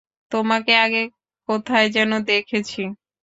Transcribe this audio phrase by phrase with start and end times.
[0.31, 1.01] তোমাকে আগে
[1.49, 2.81] কোথায় যেন দেখেছি?